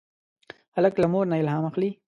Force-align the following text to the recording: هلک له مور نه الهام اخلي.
هلک 0.75 0.93
له 1.01 1.07
مور 1.13 1.25
نه 1.31 1.35
الهام 1.41 1.63
اخلي. 1.69 1.89